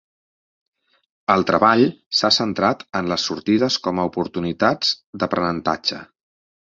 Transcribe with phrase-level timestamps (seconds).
[1.33, 1.83] El treball
[2.19, 6.01] s'ha centrat en les sortides com a oportunitats d'aprenentatge.